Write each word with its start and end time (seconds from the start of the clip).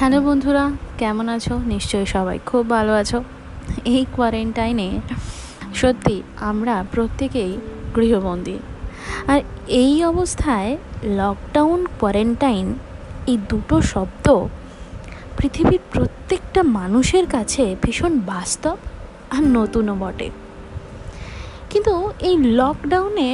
Hello 0.00 0.18
বন্ধুরা, 0.28 0.64
কেমন 1.00 1.26
আছো? 1.36 1.54
নিশ্চয়ই 1.72 2.08
সবাই 2.14 2.38
খুব 2.50 2.64
ভালো 2.74 2.92
আছো। 3.00 3.18
এই 3.94 4.02
কোয়ারেন্টাইনে 4.14 4.88
সত্যি 5.80 6.16
আমরা 6.50 6.74
প্রত্যেকেই 6.94 7.52
গৃহবন্দী। 7.96 8.56
আর 9.32 9.40
এই 9.82 9.92
অবস্থায় 10.10 10.70
লকডাউন 11.20 11.80
কোয়ারেন্টাইন 12.00 12.66
এই 13.30 13.36
দুটো 13.50 13.76
শব্দ 13.92 14.26
পৃথিবীর 15.38 15.82
প্রত্যেকটা 15.92 16.60
মানুষের 16.78 17.24
কাছে 17.34 17.64
ভীষণ 17.82 18.12
বাস্তব 18.32 18.76
আর 19.34 19.42
নতুনও 19.56 19.94
বটে। 20.02 20.28
কিন্তু 21.70 21.92
এই 22.28 22.36
লকডাউনে 22.58 23.30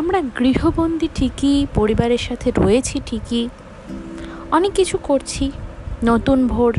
আমরা 0.00 0.18
গৃহবন্দী 0.38 1.08
ঠিকই, 1.18 1.56
পরিবারের 1.78 2.22
সাথে 2.28 2.48
রয়েছি 2.62 2.96
ঠিকই, 3.08 3.44
অনেক 4.56 4.72
কিছু 4.78 4.98
করছি। 5.10 5.46
নতুন 6.04 6.46
ভোর 6.46 6.72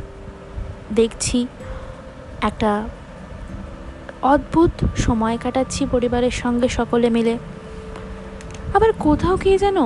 দেখছি, 0.96 1.48
একটা 2.42 2.72
অদ্ভুত 4.22 4.72
সময় 4.98 5.38
কাটাচ্ছি 5.38 5.86
পরিবারের 5.92 6.32
সঙ্গে 6.32 6.68
সকলে 6.70 7.10
মিলে। 7.10 7.38
আবার 8.74 8.92
কোথাও 9.00 9.36
গিয়ে 9.38 9.58
যেন 9.58 9.78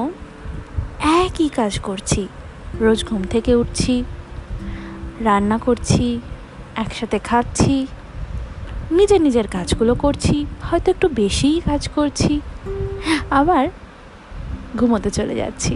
একই 1.25 1.49
কাজ 1.49 1.79
করছি। 1.79 2.27
রোজ 2.79 2.99
ঘুম 3.05 3.21
থেকে 3.23 3.55
উঠছি, 3.55 4.03
রান্না 5.23 5.57
করছি, 5.57 6.19
একসাথে 6.75 7.19
খাচ্ছি, 7.19 7.87
নিজের 8.91 9.21
নিজের 9.21 9.47
কাজগুলো 9.47 9.95
করছি, 9.95 10.45
হয়তো 10.61 10.91
একটু 10.91 11.07
বেশিই 11.07 11.59
কাজ 11.65 11.83
করছি, 11.87 12.33
আবার 13.29 13.63
ঘুমোতে 14.77 15.09
চলে 15.09 15.35
যাচ্ছি। 15.35 15.73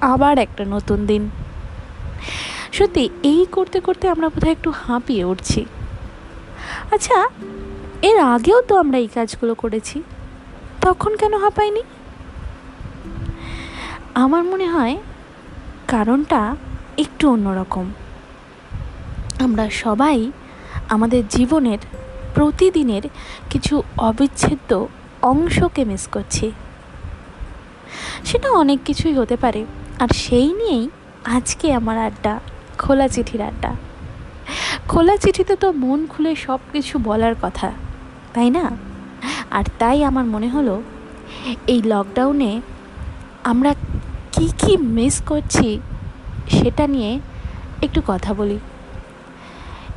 আবার 0.00 0.38
একটা 0.38 0.62
নতুন 0.64 1.06
দিন। 1.06 1.22
সত্যি, 2.76 3.08
এই 3.22 3.46
করতে 3.52 3.78
করতে 3.80 4.04
আমরা 4.08 4.28
বোধহয় 4.28 4.52
একটু 4.52 4.70
হাঁপিয়ে 4.82 5.24
উঠছি। 5.24 5.60
আচ্ছা 6.94 7.18
এর 8.02 8.18
আগেও 8.34 8.62
তো 8.68 8.74
আমরা 8.78 8.98
এই 8.98 9.08
কাজগুলো 9.14 9.54
করেছি। 9.54 10.02
তখন 10.80 11.12
কেন 11.16 11.32
হাঁপাইনি? 11.38 11.82
আমার 14.14 14.44
মনে 14.44 14.66
হয় 14.66 14.96
কারণটা 15.88 16.40
একটু 16.96 17.24
অন্যরকম। 17.30 17.86
আমরা 19.44 19.70
সবাই 19.70 20.32
আমাদের 20.88 21.22
জীবনের 21.28 21.78
প্রতিদিনের 22.34 23.04
কিছু 23.50 23.82
অবিচ্ছেদ্য 23.98 24.70
অংশকে 25.22 25.84
মিস 25.84 26.04
করছি। 26.12 26.46
সেটা 28.24 28.48
অনেক 28.62 28.78
কিছুই 28.84 29.14
হতে 29.14 29.36
পারে, 29.36 29.60
আর 29.98 30.08
সেই 30.14 30.48
নিয়েই 30.52 30.88
আজকে 31.36 31.66
আমার 31.74 31.98
আড্ডা। 31.98 32.34
খোলা 32.86 33.06
চিঠির 33.14 33.42
আড্ডা। 33.48 33.70
খোলা 34.88 35.14
চিঠিতে 35.22 35.54
তো 35.62 35.68
মন 35.82 36.00
খুলে 36.12 36.32
সব 36.46 36.60
কিছু 36.72 36.94
বলার 37.08 37.34
কথা, 37.42 37.68
তাই 38.34 38.48
না? 38.56 38.64
আর 39.50 39.64
তাই 39.80 39.98
আমার 40.04 40.26
মনে 40.34 40.48
হলো, 40.48 40.74
এই 41.72 41.80
লকডাউনে 41.92 42.52
আমরা 43.50 43.72
কি 44.34 44.46
কি 44.60 44.72
মিস 44.96 45.16
করছি 45.30 45.68
সেটা 46.56 46.84
নিয়ে 46.94 47.12
একটু 47.82 48.00
কথা 48.06 48.30
বলি। 48.34 48.58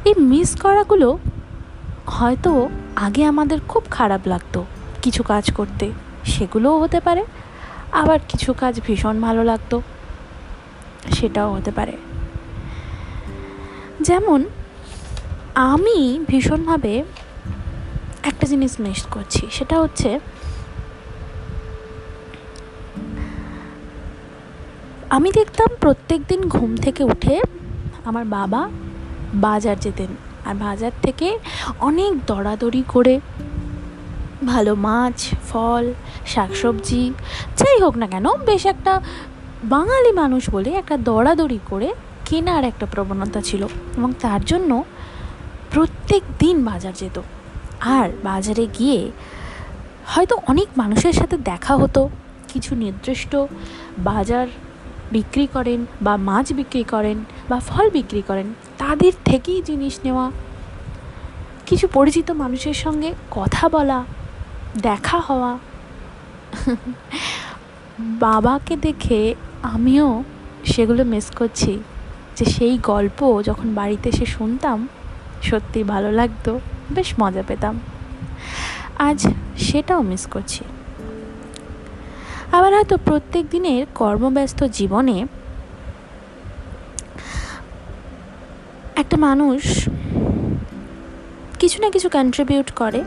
এই 0.08 0.16
মিস 0.32 0.50
করাগুলো 0.62 1.10
হয়তো 2.18 2.52
আগে 3.06 3.22
আমাদের 3.32 3.60
খুব 3.72 3.84
খারাপ 3.98 4.22
লাগতো, 4.28 4.60
কিছু 5.04 5.22
কাজ 5.24 5.46
করতে, 5.58 5.86
সেগুলোও 6.34 6.76
হতে 6.84 7.00
পারে, 7.08 7.24
আবার 8.02 8.20
কিছু 8.30 8.50
কাজ 8.62 8.74
ভীষণ 8.86 9.16
ভালো 9.22 9.42
লাগতো, 9.44 9.78
সেটাও 11.16 11.50
হতে 11.56 11.72
পারে। 11.72 11.96
যেমন, 14.02 14.40
আমি 15.56 15.98
ভীষণভাবে 16.28 16.94
একটা 18.24 18.46
জিনিস 18.48 18.74
মিস 18.80 19.02
করছি, 19.12 19.44
সেটা 19.52 19.76
হচ্ছে 19.80 20.20
আমি 25.10 25.32
দেখতাম 25.32 25.70
প্রত্যেক 25.80 26.22
দিন 26.28 26.42
ঘুম 26.48 26.72
থেকে 26.76 27.04
উঠে 27.04 27.36
আমার 28.06 28.26
বাবা 28.38 28.62
বাজার 29.36 29.78
যেতেন, 29.80 30.12
আর 30.46 30.56
বাজার 30.56 30.92
থেকে 31.02 31.28
অনেক 31.80 32.12
দরাদরি 32.26 32.84
করে 32.88 33.16
ভালো 34.46 34.76
মাছ, 34.76 35.18
ফল, 35.50 35.94
শাকসবজি, 36.26 37.04
যাই 37.58 37.78
হোক 37.82 37.96
না 37.98 38.08
কেন, 38.08 38.26
বেশ 38.46 38.66
একটা 38.66 39.02
বাঙালি 39.64 40.12
মানুষ 40.12 40.50
বলে 40.50 40.70
একটা 40.70 40.98
দরাদরি 40.98 41.60
করে 41.70 41.90
কেনার 42.30 42.64
একটা 42.64 42.86
প্রবণতা 42.86 43.42
ছিল 43.42 43.62
এবং 43.98 44.14
তার 44.22 44.42
জন্য 44.46 44.72
প্রত্যেক 45.72 46.24
দিন 46.40 46.56
বাজার 46.66 46.94
যেত। 46.94 47.22
আর 47.98 48.10
বাজারে 48.24 48.66
গিয়ে 48.80 49.12
হয়তো 50.08 50.36
অনেক 50.48 50.68
মানুষের 50.78 51.14
সাথে 51.14 51.36
দেখা 51.38 51.74
হতো, 51.78 52.10
কিছু 52.48 52.76
নির্দিষ্ট 52.76 53.36
বাজার 54.00 54.48
বিক্রি 55.12 55.48
করেন 55.54 55.86
বা 56.02 56.14
মাছ 56.18 56.54
বিক্রি 56.54 56.84
করেন 56.84 57.18
বা 57.50 57.60
ফল 57.60 57.90
বিক্রি 57.90 58.22
করেন, 58.22 58.48
তাদের 58.78 59.14
থেকেই 59.26 59.62
জিনিস 59.62 60.00
নেওয়া, 60.04 60.32
কিছু 61.66 61.88
পরিচিত 61.94 62.32
মানুষের 62.32 62.74
সঙ্গে 62.74 63.10
কথা 63.32 63.70
বলা, 63.70 64.00
দেখা 64.82 65.20
হওয়া। 65.20 65.52
বাবাকে 68.00 68.76
দেখে 68.78 69.36
আমিও 69.76 70.24
সেগুলো 70.66 71.04
মিস 71.04 71.28
করছি। 71.36 71.80
যে 72.40 72.46
সেই 72.46 72.78
গল্প 72.78 73.42
যখন 73.46 73.74
বাড়িতে 73.74 74.10
এসে 74.10 74.26
শুনতাম 74.26 74.88
সত্যি 75.42 75.84
ভালো 75.84 76.12
লাগতো, 76.12 76.60
বেশ 76.92 77.14
মজা 77.20 77.44
পেতাম। 77.48 77.80
আজ 79.00 79.28
সেটাও 79.58 80.02
মিস 80.02 80.28
করছি। 80.28 80.64
আবার 82.52 82.74
হয়তো 82.74 82.98
প্রত্যেক 82.98 83.46
দিনের 83.50 83.86
কর্মব্যস্ত 83.96 84.64
জীবনে 84.64 85.28
একটা 88.96 89.18
মানুষ 89.18 89.90
কিছু 91.60 91.82
না 91.82 91.90
কিছু 91.90 92.10
কন্ট্রিবিউট 92.10 92.72
করে। 92.72 93.04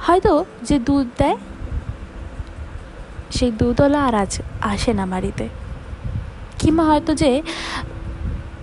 হয়তো 0.00 0.44
যে 0.62 0.78
দুধ 0.78 1.06
দেয়, 1.18 1.36
সেই 3.30 3.50
দুধওয়ালা 3.50 4.00
আর 4.04 4.14
আজ 4.14 4.32
আসে 4.60 4.92
না 4.92 5.06
বাড়িতে। 5.06 5.48
কিংবা 6.60 6.84
হয়তো 6.90 7.12
যে 7.22 7.30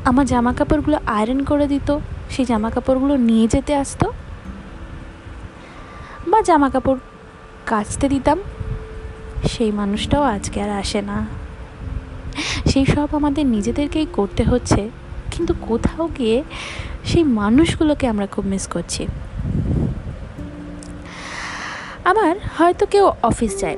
আমার 0.09 0.25
জামা 0.31 0.51
কাপড়গুলো 0.57 0.97
আয়রন 1.17 1.39
করে 1.49 1.65
দিত, 1.73 1.89
সেই 2.33 2.45
জামা 2.51 2.69
কাপড়গুলো 2.75 3.15
নিয়ে 3.29 3.45
যেতে 3.53 3.73
আসতো 3.83 4.07
বা 6.31 6.39
জামা 6.49 6.69
কাপড় 6.73 6.99
কাচতে 7.69 8.05
দিতাম, 8.13 8.37
সেই 9.51 9.71
মানুষটাও 9.79 10.23
আজকে 10.35 10.57
আর 10.65 10.71
আসে 10.81 10.99
না। 11.09 11.17
সেই 12.71 12.85
সব 12.93 13.09
আমাদের 13.19 13.45
নিজেদেরকেই 13.55 14.07
করতে 14.17 14.43
হচ্ছে, 14.51 14.81
কিন্তু 15.33 15.53
কোথাও 15.67 16.03
গিয়ে 16.17 16.37
সেই 17.09 17.23
মানুষগুলোকে 17.39 18.05
আমরা 18.13 18.27
খুব 18.33 18.45
মিস 18.51 18.65
করছি। 18.73 19.03
আবার 22.09 22.33
হয়তো 22.57 22.83
কেউ 22.93 23.05
অফিস 23.29 23.51
যায়, 23.61 23.77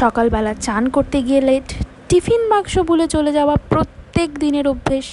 সকালবেলা 0.00 0.52
চান 0.66 0.82
করতে 0.96 1.18
গিয়ে 1.26 1.40
লেট 1.48 1.68
টিফিন 2.12 2.42
বাক্স 2.52 2.74
ভুলে 2.78 3.06
চলে 3.08 3.30
যাওয়া 3.32 3.54
প্রত্যেক 3.68 4.30
দিনের 4.38 4.66
অভ্যেস। 4.68 5.08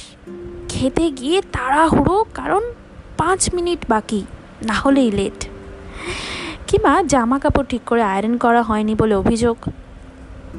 খেতে 0.69 1.05
গিয়ে 1.11 1.41
তাড়াহুড়ো, 1.55 2.25
কারণ 2.33 2.63
পাঁচ 3.17 3.41
মিনিট 3.53 3.79
বাকি, 3.89 4.21
না 4.67 4.73
হলেই 4.73 5.11
লেট 5.11 5.39
কিংবা 6.67 6.93
জামা 7.03 7.39
কাপড় 7.39 7.67
ঠিক 7.69 7.81
করে 7.85 8.03
আয়রন 8.13 8.37
করা 8.37 8.61
হয়নি 8.63 8.93
বলে 8.95 9.15
অভিযোগ। 9.15 9.57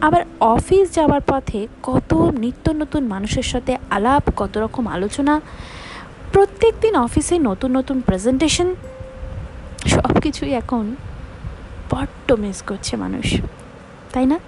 আবার 0.01 0.23
অফিস 0.55 0.85
যাওয়ার 0.95 1.21
পথে 1.21 1.61
কত 1.83 2.11
নিত্য 2.43 2.67
নতুন 2.71 3.03
মানুষের 3.05 3.43
সাথে 3.43 3.73
আলাপ, 3.91 4.25
কত 4.37 4.53
রকম 4.59 4.85
আলোচনা, 4.89 5.35
প্রত্যেক 6.33 6.75
দিন 6.81 6.95
অফিসে 6.97 7.39
নতুন 7.39 7.71
নতুন 7.77 8.01
প্রেজেন্টেশন 8.01 8.69
সব 9.87 10.13
কিছুই 10.21 10.53
এখন 10.53 10.85
বড্ড 11.91 12.29
মিস 12.33 12.59
করছে 12.63 12.97
মানুষ। 12.97 13.27
তাই 14.13 14.27
না? 14.27 14.39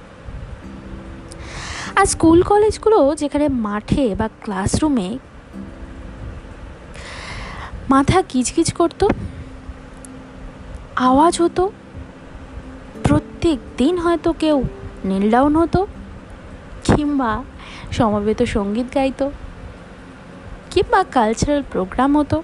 আর 1.96 2.06
স্কুল 2.06 2.42
কলেজগুলো 2.42 3.14
যেখানে 3.16 3.48
মাঠে 3.48 4.14
বা 4.14 4.28
ক্লাসরুমে 4.28 5.18
মাথা 7.90 8.22
কিচকিচ 8.22 8.72
করতো, 8.72 9.08
আওয়াজ 10.96 11.40
হতো, 11.40 11.72
প্রত্যেক 13.04 13.58
দিন 13.78 13.98
হয়তো 13.98 14.32
কেউ 14.32 14.62
নীল 15.04 15.30
ডাউন 15.30 15.56
হতো 15.56 15.86
কিংবা 16.84 17.44
সমবেত 17.92 18.42
সংগীত 18.42 18.94
গাইতো 18.94 19.30
কিংবা 20.70 21.04
কালচারাল 21.04 21.62
প্রোগ্রাম 21.72 22.10
হতো। 22.18 22.42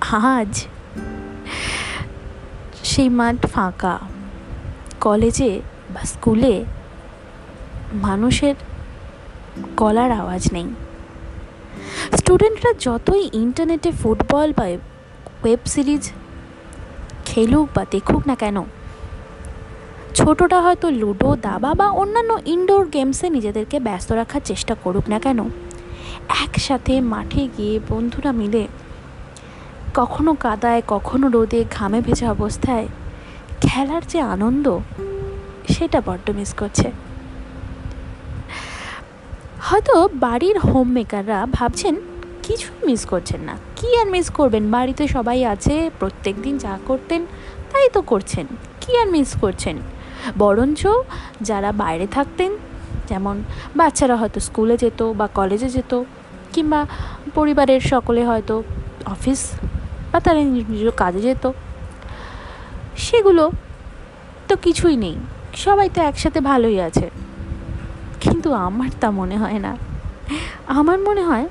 আজ 0.00 0.52
সেই 2.84 3.08
মাঠ 3.08 3.46
ফাঁকা। 3.46 3.98
কলেজে 5.00 5.60
বা 5.94 6.02
স্কুলে 6.04 6.64
মানুষের 7.92 8.54
গলার 9.76 10.10
আওয়াজ 10.10 10.42
নেই। 10.52 10.68
স্টুডেন্টরা 12.18 12.72
যতই 12.80 13.30
ইন্টারনেটে 13.32 13.90
ফুটবল 13.92 14.52
বা 14.52 14.66
ওয়েব 15.42 15.60
সিরিজ 15.66 16.12
খেলুক 17.24 17.68
বা 17.74 17.82
দেখুক 17.90 18.22
না 18.26 18.34
কেন 18.34 18.56
ছোটটা 20.14 20.58
হয়তো 20.60 20.90
লুডো, 20.90 21.36
দাবা 21.36 21.74
বা 21.74 21.86
অন্যান্য 21.90 22.38
ইনডোর 22.46 22.84
গেমসে 22.88 23.26
নিজেদেরকে 23.30 23.80
ব্যস্ত 23.80 24.12
রাখার 24.12 24.40
চেষ্টা 24.44 24.74
করুক 24.74 25.08
না 25.08 25.18
কেন, 25.18 25.38
একসাথে 26.44 27.00
মাঠে 27.00 27.48
গিয়ে 27.56 27.80
বন্ধুরা 27.88 28.32
মিলে 28.32 28.66
কখনো 29.94 30.34
কাদায়, 30.34 30.82
কখনো 30.86 31.28
রোদে, 31.28 31.64
ঘামে 31.70 32.00
ভেজা 32.00 32.30
অবস্থায় 32.30 32.86
খেলার 33.60 34.02
যে 34.08 34.20
আনন্দ, 34.20 34.66
সেটা 35.68 36.02
বড্ড 36.06 36.30
মিস 36.30 36.54
করছে। 36.54 36.90
হয়তো 39.72 40.08
বাড়ির 40.14 40.58
হোম 40.58 40.88
মেকাররা 40.92 41.46
ভাবছেন 41.52 41.94
কিছুই 42.42 42.80
মিস 42.86 43.06
করছেন 43.06 43.40
না। 43.40 43.54
কি 43.76 43.88
আর 44.00 44.06
মিস 44.06 44.30
করবেন? 44.30 44.64
বাড়িতে 44.70 45.08
সবাই 45.08 45.44
আছে, 45.44 45.74
প্রত্যেক 45.98 46.34
দিন 46.42 46.58
যা 46.58 46.78
করতেন, 46.86 47.20
তাই 47.72 47.88
তো 47.92 48.00
করছেন। 48.02 48.46
কি 48.80 48.90
আর 48.98 49.08
মিস 49.10 49.30
করছেন? 49.40 49.76
বরঞ্চ 50.38 50.86
যারা 51.42 51.72
বাইরে 51.72 52.06
থাকতেন, 52.06 52.50
যেমন 53.08 53.36
বাচ্চারা 53.76 54.16
হয়তো 54.16 54.38
স্কুলে 54.40 54.76
যেত 54.76 55.02
বা 55.02 55.26
কলেজে 55.38 55.68
যেত, 55.68 55.92
কিংবা 56.52 56.80
পরিবারের 57.34 57.80
সকলে 57.80 58.22
হয়তো 58.24 58.62
অফিস 59.06 59.40
বা 60.12 60.18
তারা 60.20 60.40
নিজ 60.44 60.88
কাজে 60.96 61.20
যেত, 61.20 61.44
সেগুলো 62.96 63.44
তো 64.48 64.54
কিছুই 64.56 64.96
নেই। 64.96 65.16
সবাই 65.56 65.88
তো 65.94 66.00
একসাথে 66.02 66.40
ভালোই 66.40 66.80
আছে। 66.80 67.21
কিন্তু 68.22 68.48
আমার 68.66 68.90
তা 69.00 69.08
মনে 69.20 69.36
হয় 69.42 69.58
না। 69.66 69.72
আমার 70.78 70.98
মনে 71.08 71.22
হয় 71.30 71.46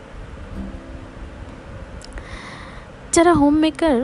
যারা 3.15 3.31
হোম 3.39 3.55
মেকার 3.63 3.97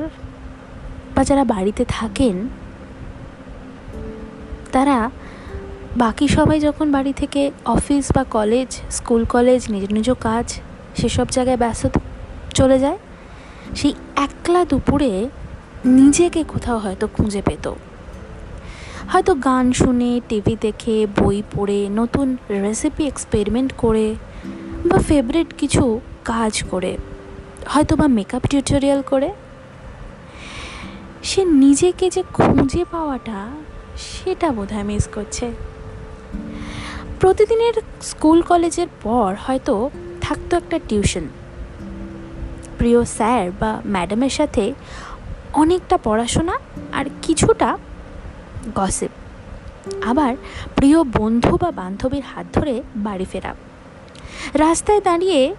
বা 1.15 1.21
যারা 1.29 1.43
বাড়িতে 1.53 1.83
থাকেন, 1.97 2.35
তারা 4.73 4.97
বাকি 6.03 6.25
সবাই 6.27 6.57
যখন 6.67 6.87
বাড়ি 6.95 7.13
থেকে 7.21 7.41
অফিস 7.75 8.05
বা 8.15 8.23
কলেজ 8.37 8.69
স্কুল 8.97 9.21
কলেজ 9.25 9.61
নিজ 9.73 9.85
নিজ 9.95 10.07
কাজ 10.27 10.47
সেসব 10.99 11.27
জায়গায় 11.35 11.59
ব্যস্ত 11.63 11.83
চলে 12.57 12.77
যায়, 12.83 12.99
সেই 13.79 13.93
একলা 14.25 14.61
দুপুরে 14.71 15.11
নিজেকে 15.99 16.41
কোথাও 16.43 16.77
হয়তো 16.83 17.05
খুঁজে 17.15 17.41
পেত। 17.41 17.65
হয়তো 19.12 19.36
গান 19.36 19.71
শুনে, 19.71 20.21
টিভি 20.30 20.57
দেখে, 20.62 21.07
বই 21.21 21.44
পড়ে, 21.56 21.89
নতুন 21.89 22.38
রেসিপি 22.50 23.04
এক্সপেরিমেন্ট 23.07 23.74
করে 23.77 24.15
বা 24.86 24.98
ফেভারিট 24.98 25.54
কিছু 25.57 26.00
কাজ 26.25 26.63
করে, 26.63 26.98
হয়তো 27.68 27.95
বা 27.95 28.07
মেকআপ 28.07 28.44
টিউটোরিয়াল 28.48 29.01
করে। 29.01 29.30
সে 31.24 31.45
নিজেকে 31.45 32.09
যে 32.09 32.24
খুঁজে 32.33 32.86
পাওয়াটা, 32.92 33.48
সেটা 33.98 34.51
বোধহয় 34.51 34.83
মিস 34.83 35.07
করছে। 35.13 35.51
প্রতিদিনের 37.19 37.74
স্কুল 38.01 38.42
কলেজের 38.42 38.88
পর 39.03 39.36
হয়তো 39.48 39.89
থাকতো 40.21 40.57
একটা 40.57 40.80
টিউশন 40.88 41.27
প্রিয় 42.77 43.06
স্যার 43.06 43.51
বা 43.60 43.81
ম্যাডামের 43.86 44.30
সাথে 44.30 44.74
অনেকটা 45.53 45.98
পড়াশোনা 45.98 46.60
আর 46.94 47.06
কিছুটা 47.21 47.77
গসিপ 48.75 49.09
আবার 50.05 50.35
প্রিয় 50.75 51.03
বন্ধু 51.03 51.57
বা 51.57 51.71
বান্ধবীর 51.71 52.23
হাত 52.23 52.45
ধরে 52.53 52.83
বাড়ি 52.95 53.25
ফেরা। 53.25 53.55
রাস্তায় 54.53 55.01
দাঁড়িয়ে 55.01 55.55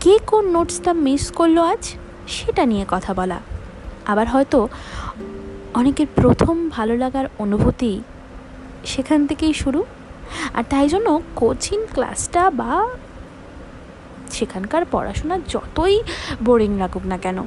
কে 0.00 0.18
কোন 0.26 0.50
নোটসটা 0.50 0.92
মিস 0.92 1.30
করল 1.30 1.58
আজ, 1.58 1.94
সেটা 2.28 2.66
নিয়ে 2.66 2.84
কথা 2.88 3.14
বলা। 3.14 3.40
আবার 4.06 4.28
হয়তো 4.28 4.68
অনেকের 5.74 6.06
প্রথম 6.14 6.68
ভালো 6.68 6.96
লাগার 6.96 7.26
অনুভূতি 7.38 8.02
সেখান 8.84 9.26
থেকেই 9.26 9.52
শুরু। 9.52 9.84
আর 10.54 10.64
তাই 10.70 10.88
জন্য 10.88 11.20
কোচিং 11.36 11.86
ক্লাসটা 11.92 12.50
বা 12.50 12.88
সেখানকার 14.30 14.84
পড়াশোনা 14.90 15.38
যতই 15.48 16.02
বোরিং 16.44 16.78
লাগুক 16.78 17.06
না 17.06 17.18
কেন 17.18 17.42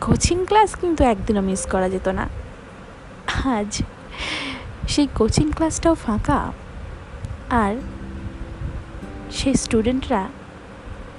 কোচিং 0.00 0.46
ক্লাস 0.46 0.76
কিন্তু 0.76 1.04
একদিনও 1.04 1.42
মিস 1.42 1.66
করা 1.66 1.88
যেত 1.88 2.08
না। 2.08 2.28
আজ 3.44 3.82
সেই 4.88 5.08
কোচিং 5.14 5.46
ক্লাসটাও 5.56 5.94
ফাঁকা। 5.94 6.52
আর 7.50 7.74
সেই 9.30 9.54
স্টুডেন্টরা 9.54 10.28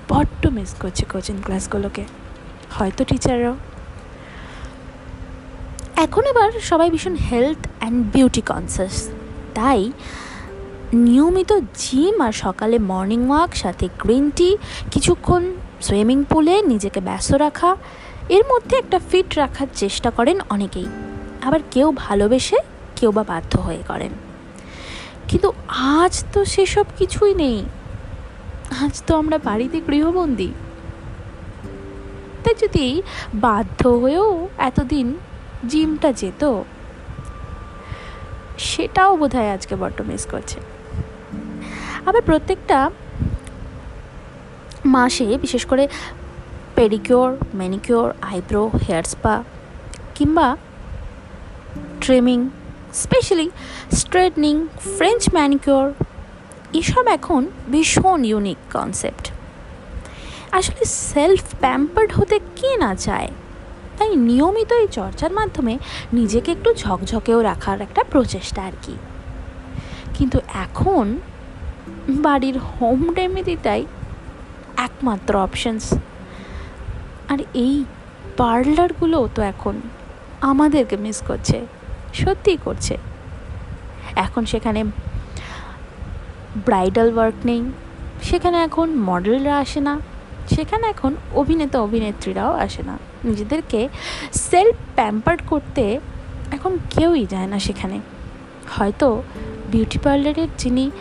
বড্ড 0.09 0.47
মিস 0.47 0.75
করছে 0.81 1.05
কোচিং 1.05 1.35
ক্লাসগুলোকে 1.45 2.03
হয়তো 2.71 3.03
টিচাররাও 3.03 3.55
এখন 5.95 6.23
আবার 6.27 6.49
সবাই 6.61 6.89
ভীষণ 6.89 7.15
হেলথ 7.15 7.67
অ্যান্ড 7.79 8.05
বিউটি 8.13 8.41
কনসিয়াস 8.41 9.09
তাই 9.53 9.91
নিয়মিত 10.93 11.51
জিম 11.75 12.21
আর 12.21 12.31
সকালে 12.31 12.79
মর্নিং 12.79 13.29
ওয়াক 13.29 13.55
সাথে 13.55 13.89
গ্রিন 13.99 14.31
টি 14.35 14.57
কিছুক্ষণ 14.91 15.43
সুইমিং 15.81 16.23
পুলে 16.23 16.61
নিজেকে 16.61 16.99
ব্যস্ত 17.01 17.33
রাখা, 17.33 17.75
এর 18.29 18.43
মধ্যে 18.51 18.77
একটা 18.77 18.99
ফিট 19.09 19.29
রাখার 19.37 19.67
চেষ্টা 19.75 20.09
করেন 20.09 20.37
অনেকেই। 20.49 20.85
আবার 21.41 21.59
কেউ 21.71 21.87
ভালোবেসে 21.95 22.57
কেউ 23.03 23.11
বা 23.11 23.23
বাধ্য 23.23 23.53
হয়ে 23.59 23.83
করেন। 23.87 24.13
কিন্তু 25.27 25.53
আজ 25.67 26.13
তো 26.33 26.45
সেসব 26.45 26.85
কিছুই 26.97 27.33
নেই। 27.33 27.65
আজ 28.83 29.03
তো 29.07 29.11
আমরা 29.17 29.37
বাড়িতে 29.43 29.81
গৃহবন্দী। 29.87 30.51
তাই 32.43 32.55
যদি 32.61 33.01
বাধ্য 33.33 33.87
হয়েও 33.87 34.47
এতদিন 34.57 35.07
জিমটা 35.67 36.13
যেত, 36.13 36.43
সেটাও 38.57 39.17
বোধ 39.17 39.35
হয় 39.35 39.53
আজকে 39.53 39.75
বড্ড 39.75 40.01
মিস 40.01 40.23
করছে। 40.31 40.59
আবার 42.05 42.21
প্রত্যেকটা 42.21 42.91
মাসে, 44.85 45.37
বিশেষ 45.41 45.65
করে 45.65 45.87
pedicure 46.75 47.37
manicure 47.55 48.09
eyebrow 48.21 48.63
hair 48.87 49.03
spa 49.03 49.43
কিংবা 50.15 50.57
trimming 52.01 52.49
specially 52.93 53.49
straightening 53.91 54.67
French 54.97 55.29
manicure 55.33 55.93
এসব 56.73 57.07
এখন 57.07 57.47
ভীষণ 57.71 58.25
ইউনিক 58.25 58.57
কনসেপ্ট। 58.73 59.31
আসলে 60.51 60.85
সেলফ 60.85 61.43
প্যাম্পার্ড 61.59 62.11
হতে 62.13 62.39
কে 62.55 62.77
না 62.77 62.95
চায়? 62.95 63.27
তাই 63.97 64.15
নিয়মিত 64.15 64.73
এই 64.73 64.87
চর্চার 64.91 65.31
মাধ্যমে 65.31 65.77
নিজেকে 66.13 66.51
একটু 66.51 66.73
ঝকঝকেও 66.73 67.41
রাখার 67.41 67.81
একটা 67.81 68.03
প্রচেষ্টা 68.03 68.61
আর 68.63 68.71
কি। 68.81 68.95
কিন্তু 70.13 70.39
এখন 70.53 71.17
বাড়ির 72.09 72.57
হোম 72.57 73.13
রেমেডিটাই 73.13 73.85
একমাত্র 74.77 75.35
অপশনস। 75.35 75.93
আর 77.29 77.37
এই 77.53 77.85
পার্লারগুলোও 78.37 79.29
তো 79.35 79.41
এখন 79.41 79.81
আমাদেরকে 80.41 80.97
মিস 80.97 81.23
করছে। 81.27 81.65
সত্যিই 82.13 82.59
করছে। 82.65 82.97
এখন 84.15 84.45
সেখানে 84.45 84.83
ব্রাইডাল 86.65 87.09
ওয়ার্ক 87.13 87.35
নেই, 87.45 87.61
সেখানে 88.23 88.57
এখন 88.57 88.87
মডেলরা 89.09 89.55
আসে 89.57 89.79
না, 89.81 89.93
সেখানে 90.55 90.85
এখন 90.87 91.15
অভিনেতা, 91.33 91.77
অভিনেত্রীরাও 91.81 92.53
আসে 92.65 92.83
না। 92.83 92.97
নিজেদেরকে 93.23 93.89
সেলফ 94.49 94.75
প্যাম্পার্ড 94.95 95.41
করতে 95.47 95.83
এখন 96.51 96.71
কেউই 96.89 97.25
যায় 97.25 97.47
না 97.47 97.59
সেখানে। 97.59 97.97
হয়তো 98.75 99.07
বিউটি 99.71 99.99
পার্লারের 100.03 100.47
যিনি 100.57 100.91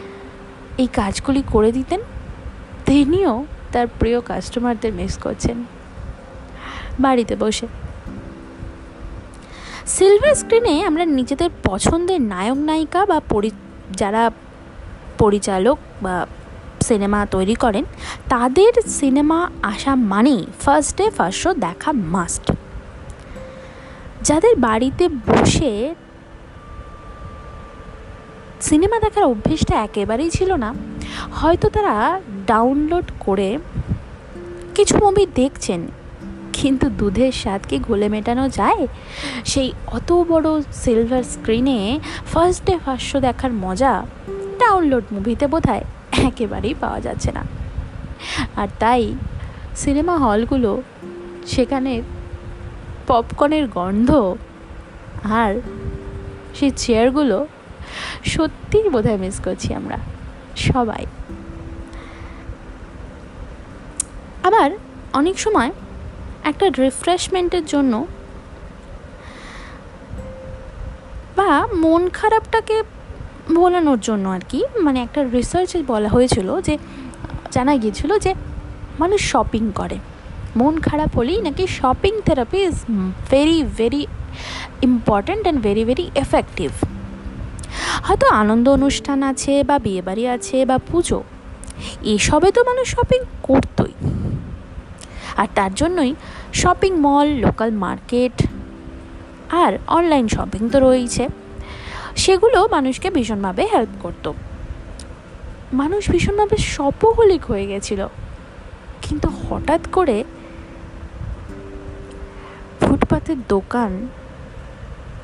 এই 0.78 0.88
কাজগুলি 0.92 1.42
করে 1.47 1.73
দিতেন, 1.73 2.00
তিনিও 2.87 3.45
তার 3.73 3.87
প্রিয় 3.99 4.21
কাস্টমারদের 4.21 4.92
মিস 4.92 5.19
করছেন। 5.19 5.57
বাড়িতে 7.00 7.37
বসে 7.37 7.66
সিলভার 9.87 10.35
স্ক্রিনে 10.35 10.75
আমরা 10.89 11.05
নিজেদের 11.05 11.51
পছন্দের 11.69 12.21
নায়ক, 12.33 12.59
নায়িকা 12.69 13.01
বা 13.07 13.21
পরি, 13.29 13.51
যারা 13.97 14.31
পরিচালক 15.19 15.79
বা 16.03 16.27
সিনেমা 16.89 17.27
তৈরি 17.27 17.55
করেন, 17.55 17.85
তাদের 18.29 18.73
সিনেমা 19.01 19.51
আসা 19.62 19.95
মানেই 19.95 20.47
ফার্স্ট 20.62 20.93
ডে 20.99 21.11
ফার্স্ট 21.11 21.39
শো 21.43 21.55
দেখা 21.55 21.93
মাস্ট 21.93 22.45
যাদের 24.23 24.55
বাড়িতে 24.57 25.05
বসে 25.29 25.95
সিনেমা 28.61 28.97
দেখার 29.05 29.25
অভ্যেসটা 29.25 29.75
একেবারেই 29.87 30.31
ছিল 30.31 30.51
না, 30.65 30.75
হয়তো 31.39 31.69
তারা 31.69 32.21
ডাউনলোড 32.47 33.09
করে 33.21 33.59
কিছু 34.75 34.95
মুভি 35.03 35.27
দেখছেন। 35.35 35.81
কিন্তু 36.53 36.87
দুধের 36.91 37.33
স্বাদ 37.33 37.61
কি 37.69 37.79
ঘোলে 37.79 38.09
মেটানো 38.09 38.49
যায়? 38.49 38.87
সেই 39.45 39.73
অত 39.87 40.13
বড় 40.13 40.49
সিলভার 40.73 41.23
স্ক্রিনে 41.23 42.01
ফার্স্ট 42.33 42.65
ডে 42.65 42.79
ফার্স্ট 42.85 43.07
শো 43.13 43.21
দেখার 43.21 43.53
মজা 43.53 44.07
ডাউনলোড 44.59 45.05
মুভিতে 45.13 45.47
বোধ 45.47 45.67
হয় 45.67 45.85
একেবারেই 46.23 46.75
পাওয়া 46.81 47.01
যাচ্ছে 47.01 47.33
না। 47.33 47.43
আর 48.57 48.69
তাই 48.79 49.03
সিনেমা 49.77 50.17
হলগুলো 50.17 50.83
সেখানে 51.47 52.03
পপকর্নের 53.07 53.67
গন্ধ 53.69 54.11
আর 55.25 55.53
সেই 56.55 56.71
চেয়ারগুলো 56.77 57.47
সত্যিই 58.25 58.89
বোধহয় 58.89 59.19
মিস 59.19 59.41
করছি 59.45 59.75
আমরা 59.75 59.99
সবাই। 60.57 61.07
আবার 64.43 64.71
অনেক 65.13 65.39
সময় 65.39 65.71
একটা 66.51 66.67
রিফ্রেশমেন্টের 66.85 67.65
জন্য 67.67 67.93
বা 71.37 71.51
মন 71.83 72.03
খারাপটাকে 72.19 72.77
ভোলানোর 73.57 74.01
জন্য 74.01 74.25
আর 74.29 74.43
কি 74.51 74.61
মানে 74.85 74.99
একটা 75.07 75.21
রিসার্চে 75.37 75.79
বলা 75.93 76.09
হয়েছিল 76.09 76.49
যে, 76.61 76.75
জানা 77.55 77.73
গিয়েছিল 77.77 78.11
যে 78.25 78.33
মানুষ 78.99 79.21
শপিং 79.33 79.65
করে। 79.75 79.99
মন 80.57 80.75
খারাপ 80.81 81.11
হলেই 81.19 81.41
নাকি 81.47 81.65
shopping 81.79 82.13
therapy 82.27 82.59
is 82.69 82.77
very 83.31 83.59
very 83.79 84.03
important 84.89 85.43
and 85.43 85.61
very 85.67 85.85
very 85.85 86.07
effective 86.15 86.71
হয়তো 88.07 88.27
আনন্দ 88.43 88.67
অনুষ্ঠান 88.79 89.19
আছে 89.31 89.53
বা 89.69 89.77
বিয়েবাড়ি 89.79 90.25
আছে 90.29 90.57
বা 90.71 90.77
পুজো, 90.91 91.19
এসবে 92.15 92.49
তো 92.57 92.61
মানুষ 92.69 92.87
শপিং 92.95 93.21
করতোই। 93.43 93.95
আর 95.37 95.49
তার 95.55 95.75
জন্যই 95.75 96.15
শপিং 96.55 96.93
মল 96.97 97.27
লোকাল 97.27 97.71
মার্কেট 97.71 98.47
আর 99.53 99.79
অনলাইন 99.87 100.29
শপিং 100.29 100.71
তো 100.71 100.81
রয়েছে 100.81 101.29
সেগুলো 102.17 102.69
মানুষকে 102.71 103.11
ভীষণভাবে 103.11 103.69
হেল্প 103.73 103.91
করতো। 104.03 104.35
মানুষ 105.73 106.11
ভীষণভাবে 106.11 106.57
শপহলিক 106.57 107.45
হয়ে 107.45 107.67
গেছিল। 107.67 108.07
কিন্তু 109.03 109.29
হঠাৎ 109.29 109.81
করে 109.93 110.25
ফুটপাতের 112.81 113.37
দোকান 113.49 114.09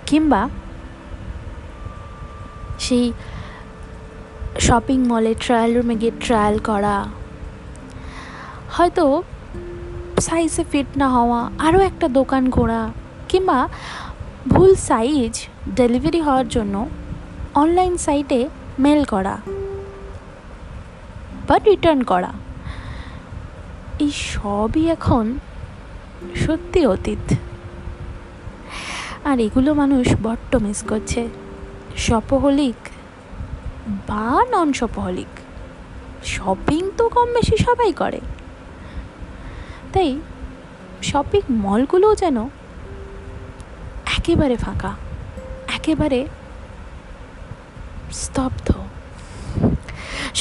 কিংবা 0.07 0.49
সেই 2.79 3.13
শপিং 4.61 4.99
মলে 5.07 5.35
ট্রায়াল 5.41 5.71
রুমে 5.75 5.95
গিয়ে 5.95 6.13
ট্রায়াল 6.21 6.59
করা, 6.59 7.05
হয়তো 8.71 9.23
সাইজে 10.21 10.65
ফিট 10.73 10.87
না 10.97 11.09
হওয়া, 11.09 11.51
আরও 11.59 11.81
একটা 11.81 12.09
দোকান 12.09 12.51
ঘোরা, 12.51 12.93
কিংবা 13.29 13.69
ভুল 14.49 14.75
সাইজ 14.75 15.47
ডেলিভারি 15.77 16.21
হওয়ার 16.21 16.49
জন্য 16.49 16.89
অনলাইন 17.55 17.97
সাইটে 17.97 18.49
মেল 18.79 19.05
করা 19.05 19.41
বা 21.49 21.59
রিটার্ন 21.59 22.03
করা। 22.03 22.33
এই 23.99 24.11
সবই 24.11 24.89
এখন 24.89 25.39
সত্যি 26.35 26.87
অতীত। 26.87 27.35
আর 29.25 29.41
এগুলো 29.41 29.75
মানুষ 29.75 30.15
বড্ড 30.23 30.57
মিস 30.57 30.85
করছে। 30.89 31.29
শপহলিক 31.97 32.89
বা 34.07 34.45
নন 34.51 34.73
শপহলিক 34.73 35.33
শপিং 36.25 36.91
তো 36.97 37.09
কম 37.09 37.29
বেশি 37.33 37.57
সবাই 37.57 37.93
করে। 37.93 38.21
তাই 39.99 40.13
শপিং 41.11 41.43
মলগুলোও 41.65 42.15
যেন 42.23 42.39
একেবারে 44.17 44.57
ফাঁকা, 44.65 44.93
একেবারে 45.77 46.21
স্তব্ধ। 48.23 48.69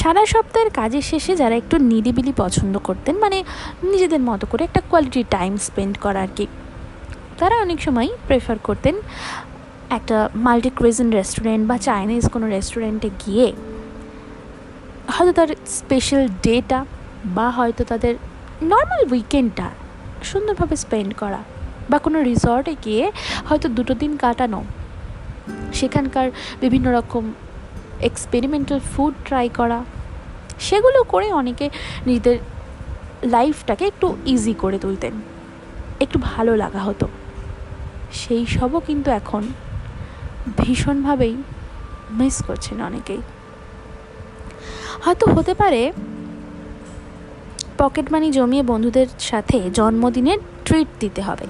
সারা 0.00 0.22
সপ্তাহের 0.32 0.70
কাজের 0.78 1.04
শেষে 1.10 1.32
যারা 1.36 1.54
একটু 1.62 1.76
নিরিবিলি 1.90 2.32
পছন্দ 2.36 2.74
করতেন 2.78 3.14
মানে 3.24 3.38
নিজেদের 3.90 4.22
মতো 4.28 4.44
করে 4.50 4.62
একটা 4.64 4.80
কোয়ালিটি 4.90 5.22
টাইম 5.30 5.52
স্পেন্ড 5.66 5.94
করা 6.04 6.20
আর 6.26 6.32
কি, 6.36 6.46
তারা 7.38 7.56
অনেক 7.64 7.78
সময় 7.82 8.08
প্রেফার 8.26 8.56
করতেন 8.62 8.94
একটা 9.90 10.16
মাল্টি 10.46 10.70
ক্রিজন 10.78 11.08
রেস্টুরেন্ট 11.18 11.64
বা 11.70 11.76
চাইনিজ 11.88 12.24
কোনো 12.34 12.46
রেস্টুরেন্টে 12.54 13.08
গিয়ে 13.22 13.48
হয়তো 15.14 15.32
তার 15.38 15.50
স্পেশাল 15.78 16.22
ডেটা 16.42 16.80
বা 17.36 17.46
হয়তো 17.50 17.82
তাদের 17.84 18.14
নর্মাল 18.62 19.12
উইকেন্ডটা 19.12 19.70
সুন্দরভাবে 20.22 20.76
স্পেন্ড 20.76 21.14
করা 21.14 21.38
বা 21.90 21.98
কোনো 21.98 22.22
রিসর্টে 22.22 22.76
গিয়ে 22.84 23.12
হয়তো 23.48 23.68
দুটো 23.68 23.94
দিন 23.94 24.16
কাটানো। 24.16 24.64
সেখানকার 25.72 26.30
বিভিন্ন 26.60 26.92
রকম 26.92 27.32
এক্সপেরিমেন্টাল 28.00 28.80
ফুড 28.80 29.14
ট্রাই 29.24 29.48
করা। 29.48 29.84
সেগুলো 30.60 31.02
করে 31.02 31.32
অনেকে 31.32 31.70
নিজেদের 32.06 32.38
লাইফটাকে 33.22 33.86
একটু 33.86 34.16
ইজি 34.26 34.54
করে 34.54 34.78
তুলতেন। 34.78 35.12
একটু 36.00 36.18
ভালো 36.22 36.56
লাগা 36.56 36.78
হতো। 36.78 37.08
সেই 38.12 38.46
সবও 38.46 38.80
কিন্তু 38.80 39.10
এখন 39.10 39.48
ভীষণভাবেই 40.56 41.36
মিস 42.10 42.44
করছেন 42.44 42.82
অনেকেই। 42.82 43.20
হয়তো 45.04 45.30
হতে 45.30 45.54
পারে 45.54 45.92
পকেট 47.78 48.12
মানি 48.12 48.30
জমিয়ে 48.30 48.62
বন্ধুদের 48.62 49.06
সাথে 49.18 49.58
জন্মদিনের 49.70 50.38
ট্রিট 50.64 50.88
দিতে 51.00 51.22
হবে। 51.22 51.46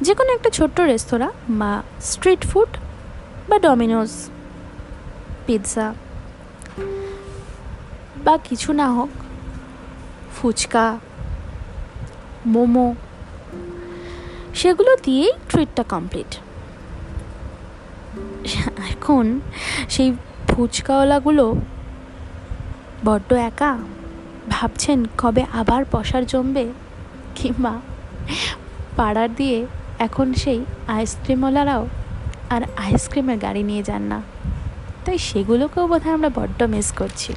যে 0.00 0.14
কোনো 0.14 0.30
একটা 0.32 0.50
ছোট্ট 0.50 0.80
রেস্তোরাঁ 0.80 1.32
বা 1.48 1.82
স্ট্রিট 2.00 2.46
ফুড 2.46 2.68
বা 3.48 3.58
ডমিনোজ, 3.58 4.12
পিৎজা 5.46 5.94
বা 8.24 8.38
কিছু 8.38 8.72
না 8.72 8.86
হোক, 8.90 9.08
ফুচকা, 10.36 10.98
মোমো, 12.46 12.94
সেগুলো 14.54 14.96
দিয়েই 15.02 15.32
ট্রিটটা 15.48 15.82
কমপ্লিট। 15.82 16.30
এখন 18.90 19.40
সেই 19.90 20.08
ফুচকাওয়ালাগুলো 20.48 21.44
বড্ড 23.04 23.30
একা। 23.50 23.72
ভাবছেন 24.50 25.04
কবে 25.18 25.44
আবার 25.52 25.84
পশার 25.90 26.26
জমবে? 26.26 26.72
কিংবা 27.34 27.80
পাড়ার 28.96 29.34
দিয়ে 29.34 29.66
এখন 29.98 30.34
সেই 30.34 30.64
আইসক্রিমওয়ালারাও 30.88 31.88
আর 32.50 32.62
আইসক্রিমের 32.76 33.38
গাড়ি 33.38 33.62
নিয়ে 33.62 33.82
যান 33.82 34.02
না। 34.02 34.22
তাই 35.04 35.18
সেগুলোকেও 35.18 35.86
বোধহয় 35.86 36.12
আমরা 36.12 36.30
বড্ড 36.34 36.62
মিস 36.62 36.92
করছি। 36.92 37.34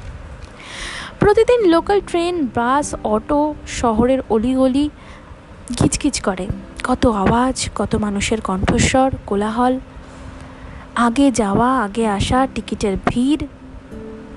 প্রতিদিন 1.18 1.68
লোকাল 1.68 2.00
ট্রেন, 2.06 2.46
বাস, 2.54 2.94
অটো 3.04 3.54
শহরের 3.66 4.18
অলিগলি 4.28 4.90
কিচকিচ 5.76 6.20
করে। 6.20 6.46
কত 6.84 7.06
আওয়াজ, 7.06 7.68
কত 7.74 7.96
মানুষের 7.96 8.40
কণ্ঠস্বর, 8.40 9.10
কোলাহল। 9.26 9.80
আগে 10.94 11.30
যাওয়া, 11.30 11.80
আগে 11.80 12.06
আসা, 12.06 12.48
টিকিটের 12.54 12.96
ভিড়, 13.06 13.46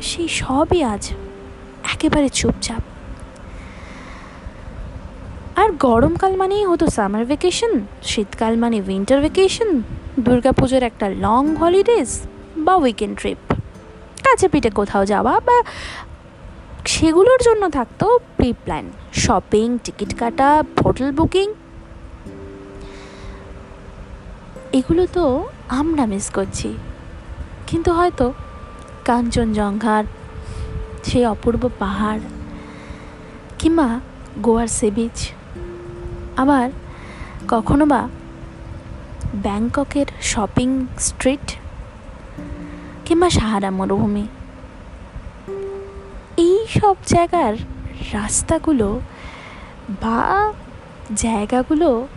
সেই 0.02 0.28
সবই 0.28 0.84
আজ 0.84 1.12
একেবারে 1.94 2.30
চুপচাপ। 2.40 2.82
আর 5.62 5.70
গরমকাল 5.86 6.34
মানেই 6.42 6.66
হতো 6.66 6.86
সামার 6.98 7.24
ভ্যাকেশন 7.26 7.74
শীতকাল 8.04 8.54
মানে 8.58 8.78
উইন্টার 8.88 9.20
ভ্যাকেশন 9.26 9.70
দুর্গাপুজোর 10.26 10.84
একটা 10.90 11.08
লং 11.26 11.44
হলিডেজ 11.56 12.10
বা 12.66 12.74
উইকেন্ড 12.76 13.14
ট্রিপ 13.20 13.40
কাছে 14.26 14.48
পিঠে 14.52 14.72
কোথাও 14.80 15.04
যাওয়া 15.06 15.34
বা 15.48 15.58
সেগুলোর 16.86 17.40
জন্য 17.48 17.64
থাকতো 17.70 18.06
প্রি 18.38 18.50
প্ল্যান 18.64 18.86
শপিং 19.14 19.68
টিকিট 19.84 20.12
কাটা 20.20 20.50
হোটেল 20.86 21.10
বুকিং 21.12 21.48
এগুলো 24.80 25.04
তো 25.16 25.26
আমরা 25.80 26.04
মিস 26.06 26.26
করছি। 26.30 26.70
কিন্তু 27.68 27.90
হয়তো 27.94 28.26
কাঞ্চনজঙ্ঘার 29.06 30.04
সেই 31.04 31.26
অপূর্ব 31.26 31.70
পাহাড় 31.80 32.20
কিংবা 33.60 34.00
গোয়ার 34.38 34.68
সি 34.68 34.92
বিচ 34.92 35.32
আবার 36.38 36.70
কখনো 37.48 37.86
বা 37.86 38.10
ব্যাংককের 39.36 40.06
শপিং 40.22 40.88
স্ট্রিট 41.00 41.48
কিংবা 43.06 43.30
সাহারা 43.30 43.72
মরুভূমি। 43.72 44.28
এই 46.38 46.66
সব 46.80 46.96
জায়গার 47.06 47.54
রাস্তাগুলো 48.14 49.02
বা 50.02 50.54
জায়গাগুলো 51.16 52.08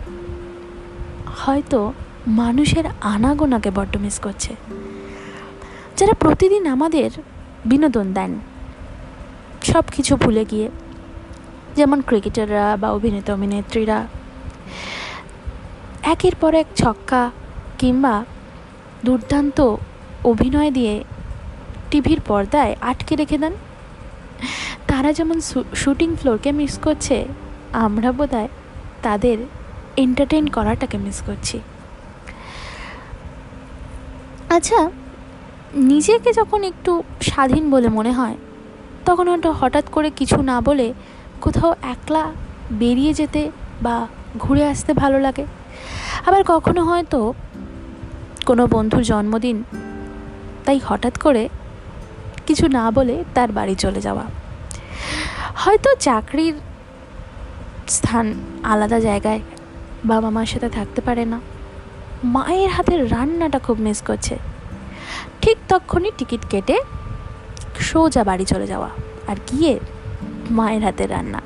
হয়তো 1.27 1.93
মানুষের 2.27 2.85
আনাগোনাকে 3.01 3.71
বড্ড 3.71 3.97
মিস 3.97 4.19
করছে। 4.19 4.55
যারা 5.97 6.13
প্রতিদিন 6.13 6.67
আমাদের 6.67 7.09
বিনোদন 7.65 8.13
দেন 8.13 8.31
সব 9.69 9.83
কিছু 9.95 10.13
ভুলে 10.23 10.43
গিয়ে, 10.51 10.67
যেমন 11.77 11.99
ক্রিকেটাররা 12.09 12.65
বা 12.81 12.87
অভিনেতা 12.97 13.31
অভিনেত্রীরা, 13.37 13.99
একের 16.13 16.35
পর 16.41 16.51
এক 16.61 16.67
ছক্কা 16.81 17.21
কিংবা 17.81 18.15
দুর্দান্ত 19.05 19.57
অভিনয় 20.31 20.71
দিয়ে 20.77 20.93
টিভির 21.89 22.19
পর্দায় 22.29 22.73
আটকে 22.91 23.13
রেখে 23.21 23.37
দেন। 23.43 23.53
তারা 24.89 25.09
যেমন 25.17 25.37
শুটিং 25.81 26.09
ফ্লোরকে 26.19 26.49
মিস 26.59 26.73
করছে, 26.85 27.17
আমরা 27.85 28.09
বোধহয় 28.17 28.49
তাদের 29.05 29.37
এন্টারটেন 30.03 30.45
করাটাকে 30.55 30.97
মিস 31.05 31.17
করছি। 31.27 31.57
আচ্ছা 34.55 34.79
নিজেকে 35.91 36.29
যখন 36.39 36.61
একটু 36.71 36.91
স্বাধীন 37.29 37.63
বলে 37.73 37.89
মনে 37.97 38.11
হয় 38.19 38.37
তখন 39.07 39.27
হঠাৎ 39.61 39.85
করে 39.91 40.09
কিছু 40.09 40.37
না 40.41 40.61
বলে 40.61 40.87
কোথাও 41.41 41.71
একলা 41.81 42.23
বেরিয়ে 42.71 43.13
যেতে 43.13 43.41
বা 43.81 43.95
ঘুরে 44.39 44.63
আসতে 44.67 44.91
ভালো 44.93 45.17
লাগে। 45.19 45.45
আবার 46.25 46.41
কখনো 46.47 46.81
হয়তো 46.83 47.19
কোনো 48.45 48.63
বন্ধুর 48.67 49.03
জন্মদিন, 49.03 49.57
তাই 50.65 50.79
হঠাৎ 50.87 51.15
করে 51.17 51.43
কিছু 52.47 52.65
না 52.67 52.91
বলে 52.91 53.15
তার 53.33 53.49
বাড়ি 53.51 53.75
চলে 53.75 54.01
যাওয়া। 54.01 54.25
হয়তো 55.55 55.89
চাকরির 55.99 56.55
স্থান 57.87 58.25
আলাদা 58.63 58.99
জায়গায় 58.99 59.41
বাবা 60.05 60.29
মার 60.29 60.45
সাথে 60.45 60.69
থাকতে 60.69 61.01
পারে 61.01 61.23
না। 61.25 61.39
মায়ের 62.23 62.69
হাতের 62.69 63.01
রান্নাটা 63.11 63.59
খুব 63.59 63.77
মিস 63.79 63.99
করছে। 64.01 64.35
ঠিক 65.41 65.57
তখনই 65.69 66.11
টিকিট 66.17 66.43
কেটে 66.49 66.77
সোজা 67.79 68.23
বাড়ি 68.23 68.45
চলে 68.45 68.67
যাওয়া 68.67 68.89
আর 69.27 69.35
গিয়ে 69.51 69.79
মায়ের 70.51 70.83
হাতের 70.83 71.09
রান্না। 71.09 71.41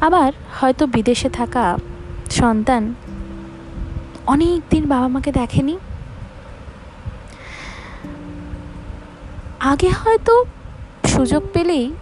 আবার 0.00 0.32
হয়তো 0.60 0.86
বিদেশে 0.86 1.28
থাকা 1.28 1.78
সন্তান 2.30 2.94
অনেক 4.26 4.62
দিন 4.70 4.88
বাবা 4.88 5.08
মাকে 5.08 5.32
দেখেনি। 5.32 5.78
আগে 9.60 9.88
হয়তো 9.88 10.44
সুযোগ 11.06 11.42
পেলেই 11.52 11.92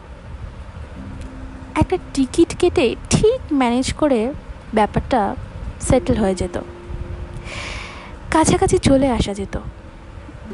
একটা 1.76 1.98
টিকিট 2.14 2.56
কেটে 2.58 2.96
ঠিক 3.10 3.40
ম্যানেজ 3.52 3.92
করে 3.92 4.32
ব্যাপারটা 4.74 5.36
সেটেল 5.80 6.16
হয়ে 6.16 6.34
যেত। 6.34 6.60
কাছাকাছি 8.30 8.78
চলে 8.78 9.10
আসা 9.10 9.34
যেত। 9.34 9.60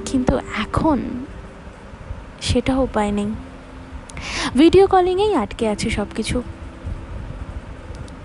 কিন্তু 0.05 0.37
এখন 0.37 0.99
সেটা 2.49 2.73
উপায় 2.87 3.13
নেই। 3.19 3.31
ভিডিও 4.61 4.85
কলিংয়েই 4.95 5.35
আটকে 5.43 5.65
আছে 5.69 5.91
সব 5.91 6.09
কিছু 6.17 6.37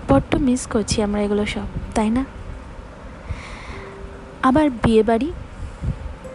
বড্ড 0.08 0.30
মিস 0.46 0.62
করছি 0.72 0.96
আমরা 1.06 1.20
এগুলো 1.26 1.44
সব, 1.54 1.68
তাই 1.96 2.10
না? 2.16 2.22
আবার 4.48 4.66
বিয়ে 4.82 5.02
বাড়ি, 5.02 5.28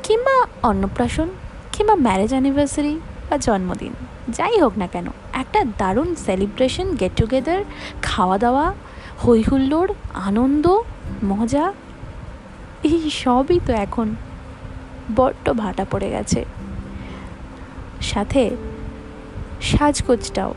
কিংবা 0.05 0.35
অন্নপ্রাশন, 0.69 1.29
কিংবা 1.73 1.95
ম্যারেজ 2.05 2.31
অ্যানিভার্সারি 2.35 2.93
বা 3.29 3.35
জন্মদিন, 3.45 3.93
যাই 4.37 4.55
হোক 4.63 4.73
না 4.81 4.87
কেন, 4.93 5.07
একটা 5.41 5.59
দারুণ 5.81 6.09
সেলিব্রেশন 6.25 6.87
গেট 6.99 7.13
টুগেদার 7.19 7.61
খাওয়া 8.07 8.37
দাওয়া 8.43 8.65
হই 9.23 9.41
হুল্লোড় 9.49 9.91
আনন্দ, 10.27 10.65
মজা, 11.31 11.65
এই 12.91 13.03
সবই 13.23 13.57
তো 13.67 13.71
এখন 13.85 14.07
বড্ড 15.17 15.45
ভাটা 15.61 15.83
পড়ে 15.91 16.09
গেছে। 16.09 16.41
সাথে 18.01 18.49
সাজগোজটাও। 19.61 20.53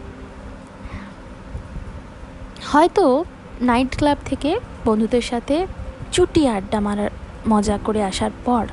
হয়তো 2.66 3.24
নাইট 3.60 3.98
ক্লাব 3.98 4.18
থেকে 4.24 4.60
বন্ধুদের 4.84 5.22
সাথে 5.22 5.66
চুটি 6.12 6.48
আড্ডা 6.48 6.80
মারার 6.80 7.10
মজা 7.48 7.78
করে 7.84 8.04
আসার 8.04 8.30
পর 8.44 8.66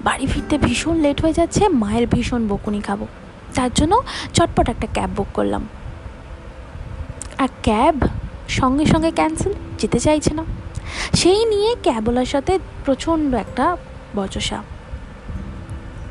বাড়ি 0.00 0.26
ফিরতে 0.26 0.58
ভীষণ 0.58 0.94
লেট 0.94 1.22
হয়ে 1.22 1.32
যাচ্ছে, 1.32 1.68
মায়ের 1.68 2.06
ভীষণ 2.06 2.48
বকুনি 2.48 2.80
খাব। 2.80 3.06
তার 3.54 3.70
জন্য 3.74 4.02
চটপট 4.34 4.68
একটা 4.68 4.86
ক্যাব 4.92 5.10
বুক 5.16 5.26
করলাম। 5.34 5.68
আর 7.38 7.48
ক্যাব 7.62 7.94
সঙ্গে 8.48 8.86
সঙ্গে 8.86 9.10
ক্যান্সেল 9.10 9.52
যেতে 9.78 9.98
চাইছে 9.98 10.34
না। 10.34 10.44
সেই 11.14 11.44
নিয়ে 11.44 11.76
ক্যাবওয়ালার 11.82 12.24
সাথে 12.24 12.58
প্রচণ্ড 12.84 13.34
একটা 13.34 13.76
বচসা। 14.16 14.62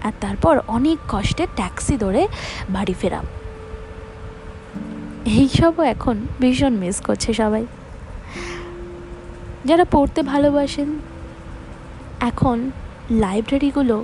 আর 0.08 0.14
তারপর 0.22 0.56
অনেক 0.78 0.98
কষ্টে 1.14 1.44
ট্যাক্সি 1.56 1.96
ধরে 2.04 2.22
বাড়ি 2.70 2.96
ফেরা 3.02 3.20
এইসবও 5.38 5.82
এখন 5.94 6.16
ভীষণ 6.42 6.74
মিস 6.82 6.98
করছে 7.02 7.30
সবাই। 7.42 7.64
যারা 9.66 9.86
পড়তে 9.94 10.20
ভালোবাসেন, 10.32 10.90
এখন 12.30 12.58
লাইব্রেরিগুলো 13.24 13.98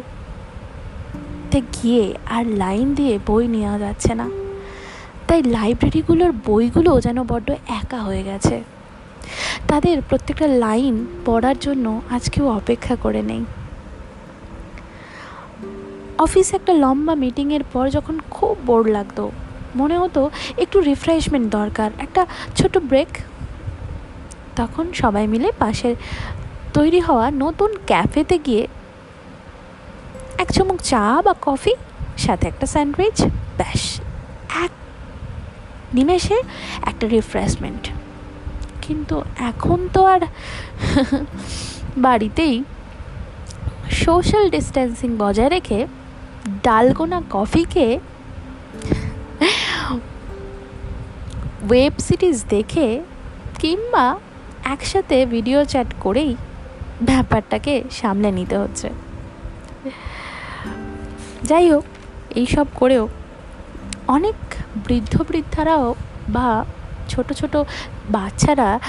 তে 1.52 1.60
গিয়ে 1.76 2.06
আর 2.36 2.44
লাইন 2.64 2.88
দিয়ে 2.96 3.16
বই 3.28 3.44
নেওয়া 3.48 3.78
যাচ্ছে 3.80 4.12
না। 4.22 4.28
তাই 5.28 5.40
লাইব্রেরিগুলোর 5.58 6.32
বইগুলো 6.48 6.92
যেন 7.06 7.18
বড্ড 7.32 7.48
একা 7.80 8.00
হয়ে 8.08 8.24
গেছে। 8.24 8.56
তাদের 9.68 9.98
প্রত্যেকটা 10.10 10.48
লাইন 10.66 10.96
পড়ার 11.26 11.58
জন্য 11.66 11.86
আজ 12.16 12.24
কেউ 12.34 12.46
অপেক্ষা 12.60 12.96
করে 13.04 13.22
নেই। 13.32 13.42
অফিসে 16.18 16.54
একটা 16.56 16.74
লম্বা 16.74 17.16
মিটিংয়ের 17.16 17.64
পর 17.74 17.90
যখন 17.90 18.16
খুব 18.32 18.58
বোর 18.66 18.84
লাগতো, 18.90 19.32
মনে 19.76 19.98
হতো 19.98 20.22
একটু 20.58 20.78
রিফ্রেশমেন্ট 20.80 21.48
দরকার, 21.50 21.90
একটা 21.98 22.26
ছোট 22.56 22.78
ব্রেক 22.78 23.12
তখন 24.56 24.86
সবাই 24.94 25.28
মিলে 25.28 25.50
পাশে 25.60 25.96
তৈরি 26.74 27.00
হওয়া 27.00 27.32
নতুন 27.32 27.72
ক্যাফেতে 27.86 28.38
গিয়ে 28.40 28.68
এক 30.38 30.50
চমক 30.52 30.80
চা 30.82 31.22
বা 31.26 31.34
কফি 31.42 31.74
সাথে 32.18 32.48
একটা 32.48 32.66
স্যান্ডউইচ 32.66 33.18
ব্যাস, 33.58 33.82
এক 34.66 34.72
নিমেষে 35.94 36.38
একটা 36.82 37.08
রিফ্রেশমেন্ট 37.08 37.84
কিন্তু 38.82 39.16
এখন 39.38 39.80
তো 39.94 40.06
আর 40.06 40.22
বাড়িতেই 42.06 42.64
সোশ্যাল 43.92 44.50
ডিস্টেন্সিং 44.50 45.18
বজায় 45.18 45.50
রেখে 45.50 45.88
ডালগোনা 46.64 47.20
কফিকে 47.30 47.88
ওয়েব 51.70 51.94
সিরিজ 52.00 52.38
দেখে 52.50 52.88
কিংবা 53.60 54.06
একসাথে 54.64 55.18
ভিডিও 55.26 55.60
চ্যাট 55.66 55.88
করেই 56.00 56.36
ব্যাপারটাকে 57.02 57.74
সামলে 57.92 58.32
নিতে 58.32 58.56
হচ্ছে। 58.58 58.90
যাই 61.50 61.66
হোক 61.72 61.86
এইসব 62.36 62.68
করেও 62.76 63.04
অনেক 64.08 64.36
বৃদ্ধ 64.88 65.14
বৃদ্ধারাও 65.30 65.96
বা 66.30 66.66
ছোট 67.10 67.28
ছোট 67.34 67.54
বাচ্চারা 68.10 68.80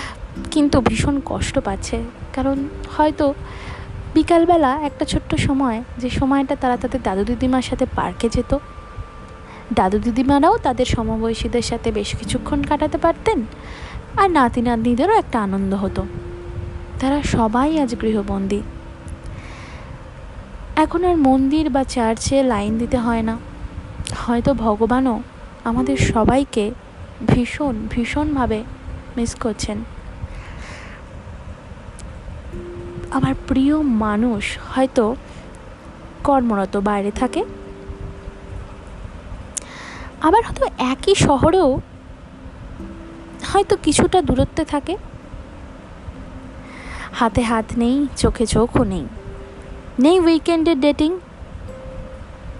কিন্তু 0.50 0.76
ভীষণ 0.80 1.20
কষ্ট 1.24 1.58
পাচ্ছে। 1.58 1.98
কারণ 2.32 2.56
হয়তো 2.96 3.26
বিকালবেলা 4.14 4.80
একটা 4.82 5.04
ছোট্ট 5.04 5.34
সময়, 5.34 5.84
যে 5.98 6.10
সময়টা 6.10 6.56
তারা 6.56 6.76
তাদের 6.76 7.02
দাদু 7.02 7.24
দিদিমার 7.24 7.62
সাথে 7.62 7.86
পার্কে 7.96 8.28
যেত। 8.28 8.58
দাদু 9.74 9.98
দিদিমারাও 9.98 10.58
তাদের 10.58 10.84
সমবয়সীদের 10.84 11.62
সাথে 11.62 11.92
বেশ 11.92 12.16
কিছুক্ষণ 12.16 12.62
কাটাতে 12.62 12.98
পারতেন 12.98 13.42
আর 14.16 14.30
নাতি 14.30 14.60
নাতনিদেরও 14.60 15.14
একটা 15.18 15.42
আনন্দ 15.42 15.74
হতো। 15.74 16.06
তারা 17.00 17.22
সবাই 17.22 17.80
আজ 17.80 17.94
গৃহবন্দী। 18.02 18.62
এখন 20.76 21.04
আর 21.04 21.16
মন্দির 21.16 21.70
বা 21.70 21.84
চার্চে 21.84 22.42
লাইন 22.42 22.78
দিতে 22.78 22.98
হয় 22.98 23.22
না। 23.22 23.38
হয়তো 24.16 24.54
ভগবানও 24.54 25.22
আমাদের 25.64 25.96
সবাইকে 25.96 26.70
ভীষণ, 27.28 27.74
ভীষণভাবে 27.90 28.64
মিস 29.16 29.34
করছেন। 29.34 29.78
আমার 33.14 33.34
প্রিয় 33.48 33.82
মানুষ 33.82 34.58
হয়তো 34.74 35.16
কর্মরত 36.24 36.76
বাইরে 36.76 37.10
থাকে। 37.10 37.44
আবার 40.22 40.42
হয়তো 40.44 40.66
একই 40.78 41.14
শহরেও 41.14 41.80
হয়তো 43.52 43.76
কিছুটা 43.76 44.22
দূরত্বে 44.22 44.64
থাকে। 44.64 44.96
হাতে 47.12 47.42
হাত 47.42 47.64
নেই, 47.76 48.06
চোখে 48.16 48.46
চোখও 48.46 48.84
নেই। 48.84 49.06
নেই 49.98 50.20
উইকেন্ডের 50.20 50.80
ডেটিং 50.80 51.18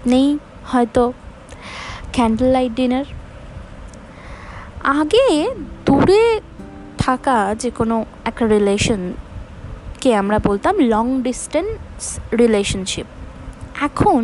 নেই 0.06 0.38
হয়তো 0.64 1.12
ক্যান্ডেল 2.12 2.48
লাইট 2.48 2.72
ডিনার 2.72 3.04
আগে 4.84 5.54
দূরে 5.86 6.40
থাকা 6.98 7.54
যে 7.58 7.70
কোনো 7.70 8.04
একটা 8.24 8.46
রিলেশনকে 10.04 10.22
আমরা 10.22 10.38
বলতাম 10.48 10.74
লং 10.94 11.06
ডিস্টেন্স 11.22 12.02
রিলেশনশিপ 12.38 13.06
এখন 13.80 14.22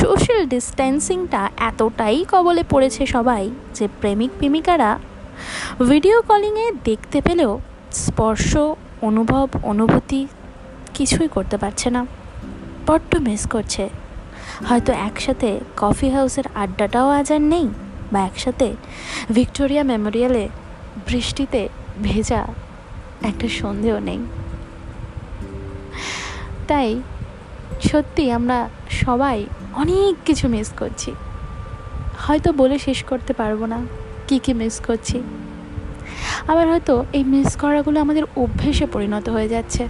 সোশ্যাল 0.00 0.40
ডিস্টেন্সিংটা 0.46 1.42
এতটাই 1.68 2.18
কবলে 2.32 2.62
পড়েছে 2.72 3.02
সবাই 3.06 3.44
যে 3.74 3.84
প্রেমিক 4.00 4.30
প্রেমিকারা 4.38 4.90
ভিডিও 5.90 6.16
কলিংয়ে 6.28 6.68
দেখতে 6.84 7.18
পেলেও 7.20 7.52
স্পর্শ, 8.04 8.50
অনুভব, 9.08 9.46
অনুভূতি 9.62 10.20
কিছুই 10.94 11.28
করতে 11.28 11.56
পারছে 11.62 11.88
না। 11.90 12.02
বড্ড 12.86 13.10
মিস 13.26 13.42
করছে। 13.50 13.84
হয়তো 14.68 14.92
একসাথে 15.08 15.50
কফি 15.76 16.08
হাউসের 16.10 16.46
আড্ডাটাও 16.54 17.08
আজ 17.18 17.28
আর 17.32 17.42
নেই 17.52 17.66
বা 18.12 18.18
একসাথে 18.28 18.68
ভিক্টোরিয়া 19.30 19.82
মেমোরিয়ালে 19.92 20.44
বৃষ্টিতে 21.08 21.62
ভেজা 22.02 22.40
একটা 23.22 23.46
সন্দেহ 23.60 23.94
নেই। 24.08 24.20
তাই 26.68 27.02
সত্যি 27.82 28.30
আমরা 28.30 28.68
সবাই 28.90 29.46
অনেক 29.72 30.14
কিছু 30.24 30.48
মিস 30.48 30.72
করছি। 30.78 31.12
হয়তো 32.18 32.52
বলে 32.52 32.78
শেষ 32.78 33.02
করতে 33.02 33.32
পারব 33.32 33.64
না 33.64 33.80
কী 34.28 34.38
কী 34.38 34.52
মিস 34.52 34.80
করছি। 34.86 35.22
আবার 36.48 36.68
হয়তো 36.68 37.04
এই 37.12 37.24
মিস 37.24 37.56
করাগুলো 37.56 38.00
আমাদের 38.00 38.22
অভ্যেসে 38.36 38.86
পরিণত 38.86 39.28
হয়ে 39.28 39.48
যাচ্ছে। 39.48 39.88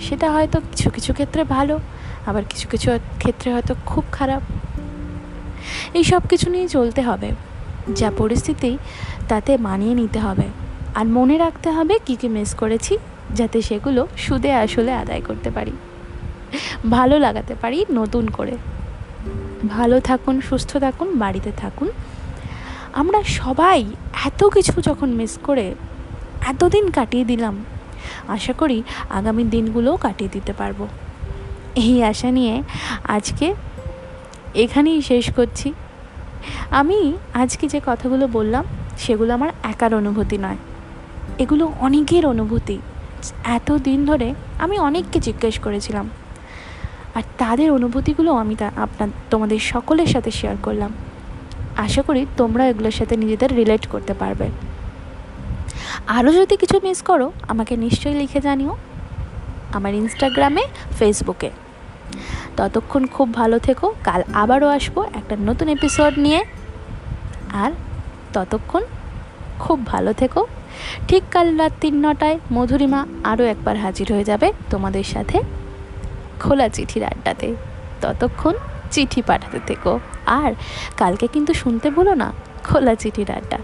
সেটা 0.00 0.32
হয়তো 0.32 0.60
কিছু 0.60 0.90
কিছু 0.90 1.12
ক্ষেত্রে 1.12 1.44
ভালো, 1.44 1.78
আবার 2.26 2.44
কিছু 2.44 2.68
কিছু 2.68 2.98
ক্ষেত্রে 3.18 3.52
হয়তো 3.52 3.74
খুব 3.86 4.04
খারাপ। 4.12 4.42
এই 5.94 6.04
সব 6.04 6.20
কিছু 6.30 6.50
নিয়ে 6.50 6.68
চলতে 6.68 7.02
হবে। 7.02 7.30
যা 7.94 8.12
পরিস্থিতি 8.18 8.78
তাতে 9.28 9.56
মানিয়ে 9.56 9.94
নিতে 9.94 10.18
হবে। 10.18 10.42
আর 10.94 11.06
মনে 11.06 11.38
রাখতে 11.38 11.70
হবে 11.70 11.98
কী 12.06 12.16
কী 12.16 12.28
মিস 12.28 12.54
করেছি। 12.54 12.98
যাতে 13.34 13.62
সেগুলো 13.62 14.06
সুদে 14.16 14.52
আসলে 14.52 14.92
আদায় 14.92 15.20
করতে 15.20 15.50
পারি। 15.50 15.72
ভালো 16.90 17.18
লাগাতে 17.18 17.54
পারি 17.54 17.84
নতুন 17.92 18.28
করে। 18.28 18.56
ভালো 19.68 20.00
থাকুন, 20.00 20.40
সুস্থ 20.40 20.76
থাকুন, 20.76 21.18
বাড়িতে 21.18 21.52
থাকুন। 21.56 21.88
আমরা 22.92 23.22
সবাই 23.22 23.84
এত 24.24 24.44
কিছু 24.44 24.80
যখন 24.80 25.08
মিস 25.08 25.38
করে 25.42 25.74
এতদিন 26.46 26.90
কাটিয়ে 26.90 27.24
দিলাম, 27.24 27.64
আশা 28.28 28.52
করি 28.52 28.82
আগামী 29.10 29.44
দিনগুলোও 29.44 29.96
কাটিয়ে 29.96 30.30
দিতে 30.32 30.52
পারব। 30.52 30.86
এই 31.74 32.02
আশা 32.02 32.30
নিয়ে 32.30 32.62
আজকে 33.04 33.54
এখানেই 34.54 35.02
শেষ 35.02 35.32
করছি। 35.32 35.72
আমি 36.70 37.16
আজকে 37.34 37.68
যে 37.68 37.80
কথাগুলো 37.86 38.26
বললাম, 38.26 38.64
সেগুলো 38.98 39.34
আমার 39.34 39.50
একার 39.62 39.94
অনুভূতি 39.94 40.38
নয়। 40.38 40.56
এগুলো 41.38 41.72
অনেকের 41.80 42.26
অনুভূতি। 42.26 42.78
এত 43.44 43.72
দিন 43.72 44.06
ধরে 44.06 44.34
আমি 44.58 44.78
অনেককে 44.78 45.20
জিজ্ঞেস 45.20 45.58
করেছিলাম। 45.58 46.10
আর 47.14 47.22
তাদের 47.38 47.70
অনুভূতিগুলো 47.70 48.32
আমি 48.32 48.54
তা 48.54 48.70
আপনার 48.76 49.08
তোমাদের 49.30 49.58
সকলের 49.58 50.06
সাথে 50.06 50.30
শেয়ার 50.30 50.56
করলাম। 50.62 50.92
আশা 51.76 52.02
করি 52.02 52.26
তোমরা 52.36 52.66
এগুলোর 52.66 52.90
সাথে 52.90 53.16
নিজেদের 53.16 53.54
রিলেট 53.54 53.86
করতে 53.86 54.14
পারবে। 54.14 54.48
আরও 56.06 56.32
যদি 56.32 56.56
কিছু 56.56 56.80
মিস 56.82 57.02
করো, 57.02 57.32
আমাকে 57.48 57.76
নিশ্চয়ই 57.76 58.14
লিখে 58.14 58.40
জানিও। 58.40 58.76
আমার 59.72 59.94
ইনস্টাগ্রামে 59.94 60.62
ফেসবুকে 60.98 61.50
ততক্ষণ 62.56 63.06
খুব 63.06 63.34
ভালো 63.34 63.58
থেকো। 63.58 63.94
কাল 64.04 64.22
আবারও 64.34 64.68
আসব 64.68 65.02
একটা 65.14 65.36
নতুন 65.40 65.68
এপিসোড 65.68 66.18
নিয়ে। 66.18 66.44
আর 67.52 67.72
ততক্ষণ 68.32 68.82
খুব 69.58 69.86
ভালো 69.86 70.12
থেকো। 70.12 70.46
ঠিক 71.08 71.22
কাল 71.30 71.56
রাত 71.56 71.72
তিন 71.80 72.06
নটায় 72.06 72.38
মধুরিমা 72.52 73.06
আরও 73.24 73.44
একবার 73.44 73.76
হাজির 73.76 74.12
হয়ে 74.12 74.24
যাবে 74.24 74.52
তোমাদের 74.70 75.04
সাথে 75.04 75.40
খোলা 76.40 76.68
চিঠির 76.68 77.04
আড্ডাতে। 77.04 77.54
ততক্ষণ 78.00 78.54
চিঠি 78.90 79.22
পাঠাতে 79.22 79.58
থেকো। 79.66 80.00
আর 80.26 80.52
কালকে 80.96 81.26
কিন্তু 81.26 81.54
শুনতে 81.54 81.90
ভুলো 81.90 82.14
না, 82.14 82.32
খোলা 82.64 82.94
চিঠির 82.94 83.30
আড্ডা। 83.30 83.58